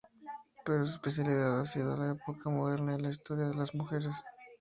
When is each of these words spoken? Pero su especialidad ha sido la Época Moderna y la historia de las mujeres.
Pero 0.65 0.87
su 0.87 0.93
especialidad 0.95 1.59
ha 1.61 1.65
sido 1.67 1.95
la 1.95 2.13
Época 2.13 2.49
Moderna 2.49 2.97
y 2.97 3.01
la 3.03 3.11
historia 3.11 3.49
de 3.49 3.53
las 3.53 3.75
mujeres. 3.75 4.15